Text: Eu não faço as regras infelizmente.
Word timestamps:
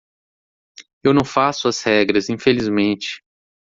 Eu 1.03 1.13
não 1.13 1.23
faço 1.23 1.67
as 1.67 1.83
regras 1.83 2.27
infelizmente. 2.27 3.23